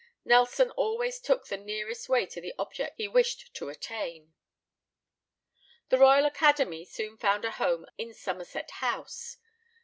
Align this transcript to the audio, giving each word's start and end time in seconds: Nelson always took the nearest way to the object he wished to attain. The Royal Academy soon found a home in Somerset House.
Nelson 0.25 0.71
always 0.71 1.19
took 1.19 1.45
the 1.45 1.57
nearest 1.57 2.09
way 2.09 2.25
to 2.25 2.41
the 2.41 2.55
object 2.57 2.95
he 2.97 3.07
wished 3.07 3.53
to 3.53 3.69
attain. 3.69 4.33
The 5.89 5.99
Royal 5.99 6.25
Academy 6.25 6.85
soon 6.85 7.17
found 7.17 7.45
a 7.45 7.51
home 7.51 7.85
in 7.99 8.11
Somerset 8.15 8.71
House. 8.71 9.37